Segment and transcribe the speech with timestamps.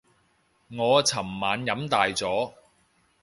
[0.75, 2.53] 我尋晚飲大咗